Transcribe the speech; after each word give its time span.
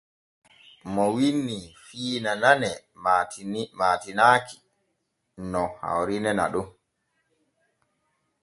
MO 0.93 1.05
wiinnii 1.15 1.65
fiina 1.87 2.31
nane 2.43 2.71
maatinaki 3.79 4.57
no 5.51 5.61
hawriine 5.81 6.31
naɗon. 6.39 6.67